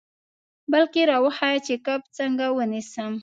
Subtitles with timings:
[0.71, 3.13] بلکې را وښیه چې کب څنګه ونیسم.